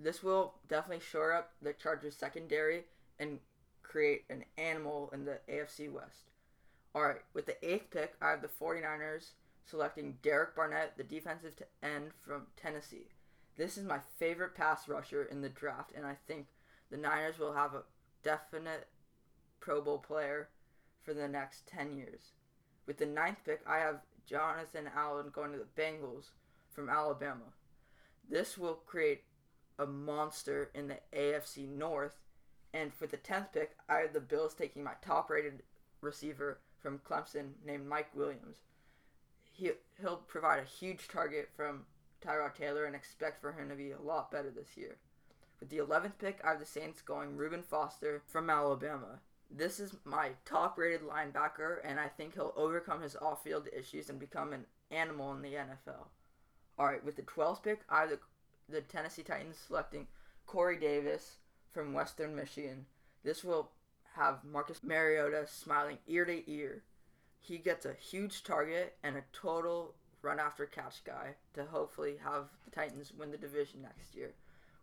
This 0.00 0.22
will 0.22 0.54
definitely 0.68 1.04
shore 1.04 1.32
up 1.32 1.52
the 1.62 1.72
Chargers 1.72 2.16
secondary 2.16 2.84
and 3.18 3.38
create 3.82 4.24
an 4.30 4.44
animal 4.58 5.10
in 5.12 5.24
the 5.24 5.38
AFC 5.48 5.92
West. 5.92 6.30
Alright, 6.94 7.22
with 7.34 7.46
the 7.46 7.64
eighth 7.64 7.90
pick, 7.90 8.14
I 8.20 8.30
have 8.30 8.42
the 8.42 8.48
49ers 8.48 9.32
selecting 9.64 10.18
Derek 10.22 10.54
Barnett, 10.56 10.96
the 10.96 11.04
defensive 11.04 11.54
end 11.82 12.10
from 12.20 12.46
Tennessee. 12.56 13.08
This 13.56 13.76
is 13.76 13.84
my 13.84 14.00
favorite 14.18 14.54
pass 14.54 14.88
rusher 14.88 15.24
in 15.24 15.42
the 15.42 15.48
draft, 15.48 15.92
and 15.94 16.06
I 16.06 16.16
think 16.26 16.46
the 16.90 16.96
Niners 16.96 17.38
will 17.38 17.52
have 17.52 17.74
a 17.74 17.84
definite 18.22 18.88
Pro 19.60 19.80
Bowl 19.80 19.98
player 19.98 20.48
for 21.02 21.14
the 21.14 21.28
next 21.28 21.66
10 21.66 21.96
years. 21.96 22.32
With 22.86 22.98
the 22.98 23.06
ninth 23.06 23.38
pick, 23.44 23.60
I 23.66 23.78
have 23.78 24.00
Jonathan 24.26 24.88
Allen 24.94 25.30
going 25.32 25.52
to 25.52 25.58
the 25.58 25.80
Bengals 25.80 26.30
from 26.70 26.88
Alabama. 26.88 27.52
This 28.28 28.56
will 28.56 28.74
create 28.74 29.22
a 29.78 29.86
monster 29.86 30.70
in 30.74 30.88
the 30.88 30.98
AFC 31.14 31.68
North. 31.68 32.18
And 32.74 32.92
for 32.94 33.06
the 33.06 33.18
10th 33.18 33.52
pick, 33.52 33.76
I 33.88 33.98
have 33.98 34.12
the 34.12 34.20
Bills 34.20 34.54
taking 34.54 34.82
my 34.82 34.94
top 35.04 35.28
rated 35.28 35.62
receiver 36.00 36.60
from 36.80 37.00
Clemson 37.00 37.50
named 37.64 37.86
Mike 37.86 38.14
Williams. 38.14 38.62
He 39.52 39.72
he'll 40.00 40.16
provide 40.16 40.60
a 40.60 40.64
huge 40.64 41.08
target 41.08 41.50
from 41.56 41.84
Tyrod 42.24 42.54
Taylor 42.54 42.84
and 42.84 42.94
expect 42.94 43.40
for 43.40 43.52
him 43.52 43.68
to 43.68 43.74
be 43.74 43.92
a 43.92 44.00
lot 44.00 44.30
better 44.30 44.50
this 44.50 44.76
year. 44.76 44.96
With 45.60 45.70
the 45.70 45.78
11th 45.78 46.18
pick, 46.18 46.40
I 46.44 46.50
have 46.50 46.58
the 46.58 46.66
Saints 46.66 47.00
going 47.00 47.36
Reuben 47.36 47.62
Foster 47.62 48.22
from 48.26 48.50
Alabama. 48.50 49.20
This 49.48 49.78
is 49.78 49.94
my 50.04 50.30
top 50.44 50.78
rated 50.78 51.02
linebacker, 51.02 51.76
and 51.84 52.00
I 52.00 52.08
think 52.08 52.34
he'll 52.34 52.54
overcome 52.56 53.02
his 53.02 53.16
off 53.16 53.44
field 53.44 53.68
issues 53.76 54.08
and 54.08 54.18
become 54.18 54.52
an 54.52 54.64
animal 54.90 55.32
in 55.32 55.42
the 55.42 55.54
NFL. 55.54 56.06
Alright, 56.78 57.04
with 57.04 57.16
the 57.16 57.22
12th 57.22 57.62
pick, 57.62 57.80
I 57.88 58.00
have 58.00 58.10
the, 58.10 58.18
the 58.68 58.80
Tennessee 58.80 59.22
Titans 59.22 59.56
selecting 59.56 60.06
Corey 60.46 60.78
Davis 60.78 61.36
from 61.70 61.92
Western 61.92 62.34
Michigan. 62.34 62.86
This 63.22 63.44
will 63.44 63.70
have 64.16 64.44
Marcus 64.44 64.82
Mariota 64.82 65.46
smiling 65.46 65.98
ear 66.06 66.24
to 66.24 66.50
ear. 66.50 66.82
He 67.42 67.58
gets 67.58 67.84
a 67.84 67.94
huge 67.94 68.44
target 68.44 68.94
and 69.02 69.16
a 69.16 69.24
total 69.32 69.94
run 70.22 70.38
after 70.38 70.64
catch 70.64 71.02
guy 71.04 71.34
to 71.54 71.64
hopefully 71.64 72.14
have 72.22 72.44
the 72.64 72.70
Titans 72.70 73.12
win 73.18 73.32
the 73.32 73.36
division 73.36 73.82
next 73.82 74.14
year. 74.14 74.32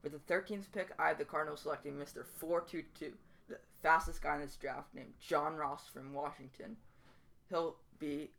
With 0.03 0.11
the 0.11 0.33
13th 0.33 0.65
pick, 0.73 0.91
I 0.99 1.07
have 1.07 1.17
the 1.17 1.25
Cardinals 1.25 1.61
selecting 1.61 1.93
Mr. 1.93 2.25
422, 2.25 3.13
the 3.47 3.57
fastest 3.81 4.21
guy 4.21 4.35
in 4.35 4.41
this 4.41 4.57
draft, 4.57 4.93
named 4.93 5.13
John 5.25 5.55
Ross 5.55 5.87
from 5.87 6.13
Washington. 6.13 6.75
He'll 7.49 7.77
be 7.97 8.31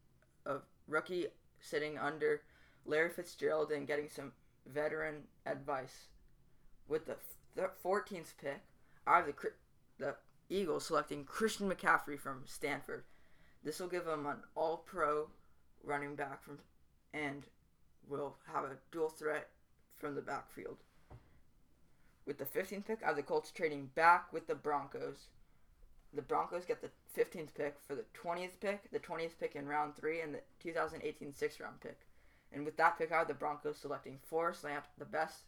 a 0.45 0.57
rookie 0.87 1.27
sitting 1.59 1.97
under 1.99 2.43
Larry 2.85 3.11
Fitzgerald 3.11 3.73
and 3.73 3.87
getting 3.87 4.09
some 4.09 4.33
veteran 4.67 5.25
advice. 5.47 6.09
With 6.89 7.07
the 7.07 7.17
th- 7.57 7.71
14th 7.83 8.35
pick, 8.41 8.61
I 9.07 9.17
have 9.17 9.27
the, 9.27 9.35
the 9.99 10.17
Eagles 10.49 10.87
selecting 10.87 11.25
Christian 11.25 11.71
McCaffrey 11.71 12.19
from 12.19 12.43
Stanford. 12.47 13.05
This 13.63 13.81
will 13.81 13.89
give 13.89 14.07
him 14.07 14.27
an 14.27 14.39
all 14.55 14.79
pro 14.79 15.29
running 15.85 16.15
back 16.15 16.43
from 16.43 16.59
and 17.13 17.45
will 18.09 18.37
have 18.53 18.65
a 18.65 18.79
dual 18.91 19.09
threat 19.09 19.49
from 19.97 20.15
the 20.15 20.23
backfield. 20.23 20.79
With 22.27 22.39
the 22.39 22.45
15th 22.45 22.87
pick, 22.87 23.03
I 23.03 23.09
have 23.09 23.17
the 23.17 23.23
Colts 23.23 23.51
trading 23.51 23.91
back 23.95 24.33
with 24.33 24.47
the 24.47 24.55
Broncos. 24.55 25.27
The 26.13 26.23
Broncos 26.23 26.65
get 26.65 26.81
the 26.81 26.91
15th 27.17 27.55
pick 27.55 27.77
for 27.87 27.95
the 27.95 28.05
20th 28.15 28.61
pick, 28.61 28.91
the 28.91 28.99
20th 28.99 29.39
pick 29.39 29.57
in 29.57 29.67
round 29.67 29.97
3, 29.97 30.21
and 30.21 30.35
the 30.35 30.41
2018 30.61 31.35
sixth 31.35 31.61
round 31.61 31.81
pick. 31.81 31.99
And 32.53 32.65
with 32.65 32.77
that 32.79 32.99
pick, 32.99 33.13
I 33.13 33.19
have 33.19 33.29
the 33.29 33.35
Broncos 33.35 33.79
selecting 33.79 34.19
Forrest 34.29 34.65
Lamp, 34.65 34.85
the 34.99 35.05
best 35.05 35.45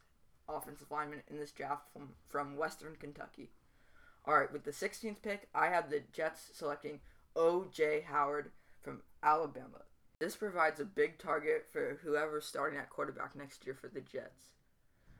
offensive 0.49 0.90
lineman 0.90 1.23
in 1.28 1.38
this 1.38 1.52
draft 1.52 1.92
from, 1.92 2.11
from 2.28 2.57
Western 2.57 2.97
Kentucky. 2.97 3.50
Alright, 4.26 4.52
with 4.52 4.64
the 4.64 4.71
16th 4.71 5.21
pick, 5.23 5.49
I 5.54 5.69
have 5.69 5.90
the 5.90 6.02
Jets 6.12 6.50
selecting 6.52 7.00
O.J. 7.37 8.03
Howard 8.09 8.51
from 8.81 9.03
Alabama. 9.23 9.83
This 10.19 10.37
provides 10.37 10.79
a 10.81 10.85
big 10.85 11.19
target 11.19 11.67
for 11.73 11.99
whoever's 12.03 12.47
starting 12.47 12.79
at 12.79 12.91
quarterback 12.91 13.35
next 13.35 13.67
year 13.67 13.75
for 13.75 13.89
the 13.89 14.01
Jets. 14.01 14.53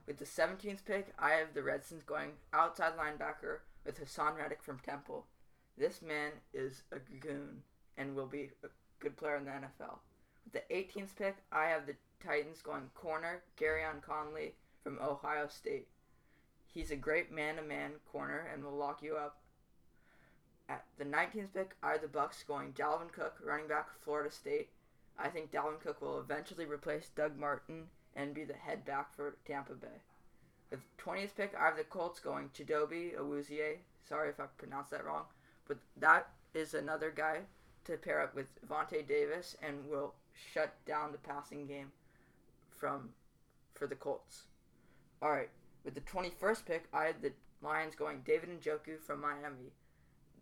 With 0.07 0.19
the 0.19 0.25
17th 0.25 0.85
pick, 0.85 1.12
I 1.19 1.31
have 1.33 1.54
the 1.54 1.62
Redskins 1.62 2.02
going 2.02 2.33
outside 2.52 2.92
linebacker 2.97 3.59
with 3.85 4.00
Haason 4.00 4.37
Reddick 4.37 4.62
from 4.62 4.78
Temple. 4.78 5.26
This 5.76 6.02
man 6.02 6.33
is 6.52 6.83
a 6.92 6.99
goon 6.99 7.62
and 7.97 8.14
will 8.14 8.26
be 8.26 8.50
a 8.62 8.69
good 9.00 9.16
player 9.16 9.37
in 9.37 9.45
the 9.45 9.50
NFL. 9.50 9.99
With 10.45 10.52
the 10.52 10.75
18th 10.75 11.16
pick, 11.16 11.37
I 11.50 11.66
have 11.66 11.87
the 11.87 11.97
Titans 12.25 12.62
going 12.62 12.90
corner 12.95 13.42
Gareon 13.61 14.02
Conley 14.02 14.54
from 14.83 14.99
Ohio 15.00 15.49
State. 15.49 15.88
He's 16.66 16.90
a 16.90 16.97
great 16.97 17.31
man-to-man 17.31 17.92
corner 18.11 18.49
and 18.52 18.64
will 18.64 18.76
lock 18.76 19.02
you 19.02 19.16
up. 19.16 19.41
At 20.69 20.85
the 20.99 21.04
19th 21.04 21.52
pick, 21.54 21.76
I 21.83 21.92
have 21.92 22.02
the 22.02 22.09
Bucks 22.09 22.45
going 22.47 22.73
Dalvin 22.73 23.12
Cook, 23.12 23.38
running 23.45 23.69
back 23.69 23.88
Florida 24.04 24.31
State. 24.31 24.71
I 25.19 25.28
think 25.28 25.50
Dalvin 25.50 25.81
Cook 25.81 26.00
will 26.00 26.19
eventually 26.19 26.64
replace 26.64 27.11
Doug 27.14 27.37
Martin 27.37 27.88
and 28.14 28.35
be 28.35 28.45
the 28.45 28.54
head 28.54 28.85
back 28.85 29.14
for 29.14 29.37
Tampa 29.47 29.75
Bay. 29.75 30.02
With 30.71 30.81
20th 30.97 31.35
pick, 31.37 31.54
I 31.59 31.66
have 31.66 31.76
the 31.76 31.85
Colts 31.85 32.21
going 32.21 32.50
Chidobe 32.50 33.14
Awuzie. 33.14 33.78
Sorry 34.09 34.31
if 34.31 34.40
I 34.40 34.47
pronounced 34.57 34.90
that 34.90 35.04
wrong, 35.04 35.25
but 35.69 35.78
that 35.99 36.31
is 36.54 36.75
another 36.75 37.11
guy 37.11 37.40
to 37.85 37.97
pair 37.97 38.21
up 38.21 38.35
with 38.35 38.47
Vontae 38.66 39.07
Davis 39.07 39.57
and 39.62 39.88
will 39.88 40.14
shut 40.52 40.75
down 40.87 41.12
the 41.12 41.19
passing 41.19 41.66
game 41.66 41.92
from 42.71 43.11
for 43.75 43.87
the 43.87 43.95
Colts. 43.95 44.45
All 45.21 45.31
right, 45.31 45.50
with 45.85 45.95
the 45.95 46.00
21st 46.00 46.64
pick, 46.64 46.85
I 46.92 47.04
had 47.04 47.23
the 47.23 47.33
Lions 47.62 47.95
going 47.95 48.23
David 48.25 48.50
Njoku 48.61 49.00
from 49.00 49.21
Miami. 49.21 49.73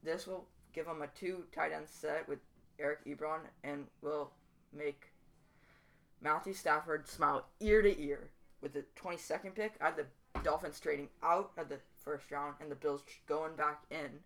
This 0.02 0.26
will 0.26 0.46
give 0.72 0.86
them 0.86 1.02
a 1.02 1.06
two 1.08 1.44
tight 1.52 1.72
end 1.72 1.88
set 1.88 2.28
with 2.28 2.38
Eric 2.78 3.04
Ebron 3.06 3.40
and 3.62 3.86
will 4.02 4.30
make 4.72 5.12
Matthew 6.20 6.54
Stafford 6.54 7.08
smile 7.08 7.46
ear 7.60 7.82
to 7.82 8.00
ear. 8.00 8.30
With 8.62 8.74
the 8.74 8.84
22nd 9.02 9.54
pick, 9.54 9.74
I 9.80 9.86
had 9.86 9.96
the 9.96 10.06
Dolphins 10.42 10.80
trading 10.80 11.08
out 11.22 11.50
of 11.56 11.68
the 11.68 11.78
first 12.04 12.30
round 12.30 12.56
and 12.60 12.70
the 12.70 12.76
Bills 12.76 13.02
going 13.26 13.56
back 13.56 13.82
in. 13.90 14.20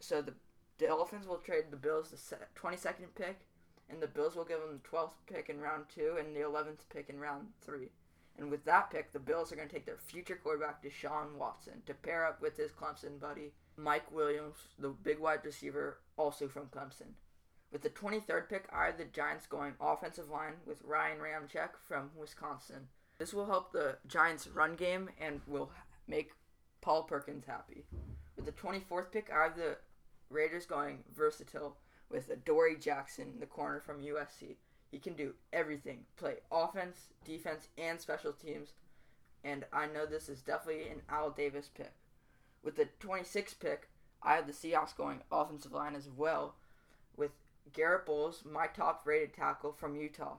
So 0.00 0.22
the 0.22 0.34
Dolphins 0.78 1.26
will 1.26 1.36
trade 1.36 1.64
the 1.70 1.76
Bills 1.76 2.10
the 2.10 2.36
22nd 2.60 3.14
pick, 3.14 3.40
and 3.88 4.02
the 4.02 4.06
Bills 4.06 4.34
will 4.34 4.44
give 4.44 4.60
them 4.60 4.80
the 4.82 4.88
12th 4.88 5.12
pick 5.26 5.48
in 5.48 5.60
round 5.60 5.84
two 5.94 6.16
and 6.18 6.34
the 6.34 6.40
11th 6.40 6.88
pick 6.92 7.08
in 7.08 7.20
round 7.20 7.48
three. 7.60 7.90
And 8.38 8.50
with 8.50 8.64
that 8.64 8.90
pick, 8.90 9.12
the 9.12 9.18
Bills 9.18 9.52
are 9.52 9.56
going 9.56 9.68
to 9.68 9.74
take 9.74 9.84
their 9.84 9.98
future 9.98 10.40
quarterback, 10.42 10.82
Deshaun 10.82 11.36
Watson, 11.36 11.82
to 11.86 11.94
pair 11.94 12.26
up 12.26 12.40
with 12.40 12.56
his 12.56 12.70
Clemson 12.72 13.20
buddy, 13.20 13.52
Mike 13.76 14.10
Williams, 14.12 14.56
the 14.78 14.88
big 14.88 15.18
wide 15.18 15.44
receiver, 15.44 15.98
also 16.16 16.48
from 16.48 16.66
Clemson. 16.66 17.14
With 17.72 17.82
the 17.82 17.90
23rd 17.90 18.48
pick, 18.48 18.68
I 18.72 18.86
have 18.86 18.98
the 18.98 19.04
Giants 19.06 19.46
going 19.46 19.74
offensive 19.80 20.28
line 20.28 20.54
with 20.66 20.82
Ryan 20.84 21.18
Ramczyk 21.18 21.70
from 21.88 22.10
Wisconsin. 22.14 22.88
This 23.18 23.32
will 23.32 23.46
help 23.46 23.72
the 23.72 23.96
Giants' 24.06 24.48
run 24.48 24.76
game 24.76 25.08
and 25.20 25.40
will 25.46 25.70
make 26.06 26.32
Paul 26.82 27.04
Perkins 27.04 27.46
happy. 27.46 27.84
With 28.36 28.44
the 28.44 28.52
24th 28.52 29.10
pick, 29.10 29.30
I 29.32 29.44
have 29.44 29.56
the 29.56 29.78
Raiders 30.28 30.66
going 30.66 31.04
versatile 31.14 31.76
with 32.10 32.30
Adoree 32.30 32.76
Jackson, 32.76 33.34
the 33.40 33.46
corner 33.46 33.80
from 33.80 34.02
USC. 34.02 34.56
He 34.90 34.98
can 34.98 35.14
do 35.14 35.34
everything 35.52 36.00
play 36.16 36.36
offense, 36.50 37.08
defense, 37.24 37.68
and 37.78 37.98
special 38.00 38.32
teams. 38.32 38.74
And 39.44 39.64
I 39.72 39.86
know 39.86 40.04
this 40.04 40.28
is 40.28 40.42
definitely 40.42 40.88
an 40.90 41.02
Al 41.08 41.30
Davis 41.30 41.70
pick. 41.74 41.92
With 42.62 42.76
the 42.76 42.88
26th 43.00 43.58
pick, 43.58 43.88
I 44.22 44.34
have 44.34 44.46
the 44.46 44.52
Seahawks 44.52 44.96
going 44.96 45.20
offensive 45.30 45.72
line 45.72 45.94
as 45.96 46.08
well 46.08 46.54
with 47.16 47.32
Garett 47.72 48.06
Bolles, 48.06 48.44
my 48.44 48.66
top 48.66 49.02
rated 49.04 49.34
tackle 49.34 49.72
from 49.72 49.96
Utah. 49.96 50.36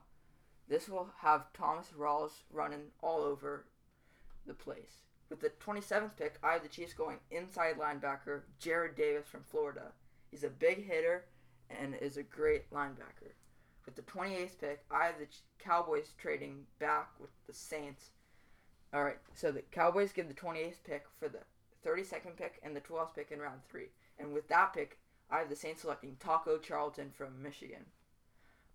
This 0.70 0.88
will 0.88 1.10
have 1.20 1.52
Thomas 1.54 1.88
Rawls 1.98 2.44
running 2.52 2.92
all 3.02 3.22
over 3.22 3.66
the 4.46 4.54
place. 4.54 5.04
With 5.30 5.42
the 5.42 5.50
27th 5.50 6.16
pick, 6.18 6.38
I 6.44 6.54
have 6.54 6.64
the 6.64 6.70
Chiefs 6.70 6.94
going 6.94 7.18
inside 7.32 7.78
linebacker 7.78 8.42
Jarrad 8.62 8.96
Davis 8.96 9.28
from 9.28 9.44
Florida. 9.44 9.92
He's 10.32 10.44
a 10.44 10.50
big 10.50 10.86
hitter 10.86 11.26
and 11.70 11.96
is 11.96 12.18
a 12.18 12.24
great 12.24 12.72
linebacker. 12.72 13.34
With 13.86 13.96
the 13.96 14.02
28th 14.04 14.60
pick, 14.60 14.86
I 14.90 15.06
have 15.06 15.20
the 15.20 15.28
Cowboys 15.60 16.14
trading 16.18 16.66
back 16.80 17.10
with 17.20 17.32
the 17.48 17.54
Saints. 17.54 18.12
All 18.94 19.04
right, 19.04 19.18
so 19.34 19.52
the 19.52 19.64
Cowboys 19.72 20.14
give 20.14 20.28
the 20.28 20.34
28th 20.34 20.84
pick 20.86 21.06
for 21.20 21.28
the 21.28 21.40
32nd 21.86 22.38
pick 22.38 22.60
and 22.64 22.76
the 22.76 22.82
12th 22.82 23.16
pick 23.16 23.32
in 23.32 23.40
round 23.40 23.62
three. 23.70 23.90
And 24.20 24.34
with 24.34 24.48
that 24.50 24.74
pick, 24.74 25.00
I 25.30 25.40
have 25.40 25.50
the 25.50 25.56
Saints 25.56 25.82
selecting 25.82 26.18
Taco 26.20 26.58
Charlton 26.58 27.12
from 27.12 27.42
Michigan. 27.42 27.86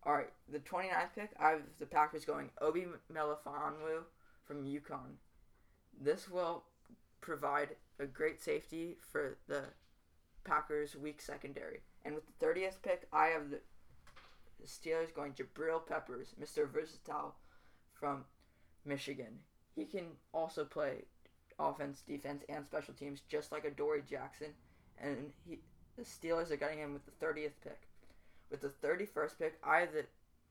All 0.04 0.14
right, 0.14 0.32
the 0.50 0.60
29th 0.60 1.14
pick, 1.14 1.30
I 1.38 1.50
have 1.50 1.62
the 1.78 1.86
Packers 1.86 2.24
going 2.24 2.50
Obi 2.60 2.86
Melifonwu 3.12 4.04
from 4.44 4.64
UConn. 4.64 5.16
This 6.00 6.28
will 6.28 6.64
provide 7.20 7.76
a 7.98 8.06
great 8.06 8.40
safety 8.40 8.96
for 9.00 9.36
the 9.48 9.64
Packers' 10.44 10.96
weak 10.96 11.20
secondary. 11.20 11.80
And 12.04 12.14
with 12.14 12.24
the 12.26 12.46
30th 12.46 12.80
pick, 12.82 13.06
I 13.12 13.26
have 13.26 13.50
the 13.50 13.60
Steelers 14.64 15.14
going 15.14 15.32
Jabril 15.32 15.84
Peppers, 15.86 16.34
Mr. 16.40 16.68
Versatile 16.68 17.34
from 17.92 18.24
Michigan. 18.84 19.40
He 19.74 19.84
can 19.84 20.06
also 20.32 20.64
play 20.64 21.04
offense, 21.58 22.02
defense, 22.06 22.44
and 22.48 22.64
special 22.64 22.94
teams 22.94 23.22
just 23.28 23.52
like 23.52 23.64
Adoree 23.64 24.02
Jackson. 24.08 24.48
And 25.00 25.32
he, 25.46 25.58
the 25.96 26.04
Steelers 26.04 26.50
are 26.50 26.56
getting 26.56 26.78
him 26.78 26.92
with 26.92 27.02
the 27.04 27.24
30th 27.24 27.52
pick. 27.62 27.88
With 28.50 28.60
the 28.60 28.72
31st 28.86 29.38
pick, 29.38 29.58
I 29.62 29.80
have 29.80 29.92
the 29.92 30.06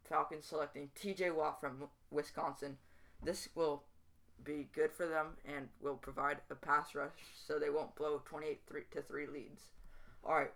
Falcons 0.07 0.45
selecting 0.45 0.89
TJ 0.99 1.33
Watt 1.35 1.59
from 1.59 1.83
Wisconsin. 2.11 2.77
This 3.23 3.49
will 3.55 3.83
be 4.43 4.67
good 4.73 4.91
for 4.91 5.07
them 5.07 5.37
and 5.45 5.69
will 5.81 5.95
provide 5.95 6.37
a 6.49 6.55
pass 6.55 6.93
rush 6.93 7.11
so 7.45 7.57
they 7.57 7.69
won't 7.69 7.95
blow 7.95 8.21
28 8.25 8.59
three 8.67 8.83
to 8.91 9.01
3 9.01 9.27
leads. 9.27 9.61
All 10.23 10.35
right, 10.35 10.53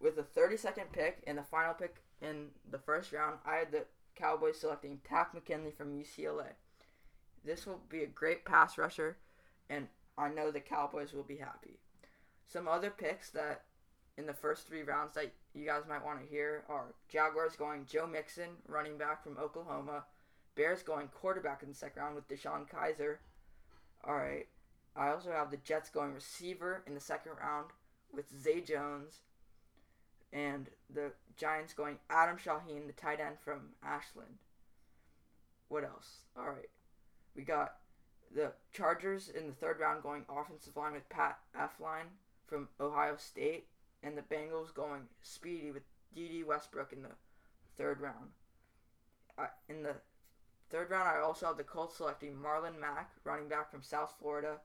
with 0.00 0.16
the 0.16 0.22
32nd 0.22 0.92
pick 0.92 1.22
and 1.26 1.38
the 1.38 1.42
final 1.42 1.74
pick 1.74 2.02
in 2.20 2.48
the 2.70 2.78
first 2.78 3.12
round, 3.12 3.38
I 3.46 3.56
had 3.56 3.72
the 3.72 3.84
Cowboys 4.14 4.60
selecting 4.60 5.00
Takk 5.08 5.34
McKinley 5.34 5.70
from 5.70 5.92
UCLA. 5.92 6.54
This 7.44 7.66
will 7.66 7.80
be 7.88 8.02
a 8.02 8.06
great 8.06 8.44
pass 8.44 8.78
rusher, 8.78 9.16
and 9.72 9.88
I 10.18 10.28
know 10.28 10.50
the 10.50 10.60
Cowboys 10.60 11.12
will 11.12 11.22
be 11.22 11.36
happy. 11.36 11.78
Some 12.46 12.68
other 12.68 12.90
picks 12.90 13.30
that 13.30 13.62
in 14.18 14.26
the 14.26 14.34
first 14.34 14.66
three 14.68 14.82
rounds 14.82 15.14
that 15.14 15.32
you 15.54 15.64
guys 15.64 15.84
might 15.88 16.04
want 16.04 16.20
to 16.20 16.28
hear 16.30 16.64
are 16.68 16.94
Jaguars 17.08 17.56
going 17.56 17.86
Joe 17.86 18.06
Mixon, 18.06 18.50
running 18.68 18.98
back 18.98 19.22
from 19.22 19.38
Oklahoma. 19.38 20.04
Bears 20.54 20.82
going 20.82 21.08
quarterback 21.08 21.62
in 21.62 21.70
the 21.70 21.74
second 21.74 22.02
round 22.02 22.14
with 22.14 22.28
DeShone 22.28 22.68
Kizer. 22.68 23.16
All 24.04 24.16
right. 24.16 24.46
I 24.94 25.08
also 25.08 25.32
have 25.32 25.50
the 25.50 25.56
Jets 25.56 25.88
going 25.88 26.12
receiver 26.12 26.82
in 26.86 26.92
the 26.92 27.00
second 27.00 27.32
round 27.40 27.68
with 28.12 28.26
Zay 28.38 28.60
Jones. 28.60 29.20
And 30.30 30.68
the 30.92 31.12
Giants 31.38 31.72
going 31.72 31.96
Adam 32.10 32.36
Shaheen, 32.36 32.86
the 32.86 32.92
tight 32.92 33.20
end 33.20 33.36
from 33.42 33.70
Ashland. 33.82 34.36
What 35.68 35.84
else? 35.84 36.24
All 36.36 36.50
right. 36.50 36.68
We 37.34 37.42
got 37.42 37.76
the 38.34 38.52
Chargers 38.72 39.28
in 39.28 39.46
the 39.46 39.54
third 39.54 39.78
round 39.80 40.02
going 40.02 40.24
offensive 40.28 40.76
line 40.76 40.94
with 40.94 41.08
Pat 41.08 41.38
Elflein 41.58 42.06
from 42.46 42.68
Ohio 42.80 43.16
State. 43.16 43.66
And 44.04 44.18
the 44.18 44.22
Bengals 44.22 44.74
going 44.74 45.02
speedy 45.22 45.70
with 45.70 45.84
Dede 46.12 46.44
Westbrook 46.44 46.92
in 46.92 47.02
the 47.02 47.10
third 47.76 48.00
round. 48.00 48.30
In 49.68 49.84
the 49.84 49.94
third 50.70 50.90
round, 50.90 51.08
I 51.08 51.20
also 51.20 51.46
have 51.46 51.56
the 51.56 51.62
Colts 51.62 51.98
selecting 51.98 52.34
Marlon 52.34 52.80
Mack, 52.80 53.12
running 53.22 53.48
back 53.48 53.70
from 53.70 53.82
South 53.82 54.14
Florida, 54.18 54.56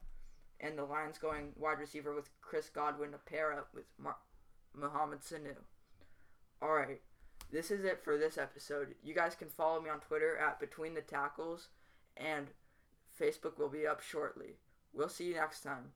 and 0.60 0.76
the 0.76 0.86
Lions 0.86 1.20
going 1.20 1.54
wide 1.56 1.78
receiver 1.78 2.16
with 2.16 2.30
Chris 2.42 2.68
Godwin 2.70 3.12
to 3.12 3.20
pair 3.20 3.54
up 3.54 3.70
with 3.76 3.86
Mar- 4.00 4.18
Mohamed 4.74 5.20
Sanu. 5.20 5.56
All 6.62 6.74
right, 6.74 7.02
this 7.52 7.70
is 7.70 7.86
it 7.86 8.04
for 8.04 8.18
this 8.18 8.40
episode. 8.40 8.96
You 9.04 9.14
guys 9.14 9.36
can 9.36 9.50
follow 9.50 9.80
me 9.80 9.92
on 9.92 10.00
Twitter 10.00 10.36
at 10.36 10.60
Between 10.60 10.96
the 10.96 11.02
Tackles, 11.02 11.68
and 12.16 12.48
Facebook 13.20 13.58
will 13.58 13.70
be 13.70 13.88
up 13.88 14.02
shortly. 14.02 14.58
We'll 14.94 15.10
see 15.10 15.26
you 15.26 15.36
next 15.36 15.62
time. 15.62 15.92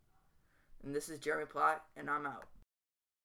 And 0.84 0.96
this 0.96 1.10
is 1.10 1.20
Jeremy 1.20 1.46
Platt, 1.46 1.84
and 1.96 2.10
I'm 2.10 2.25
out. 2.25 2.46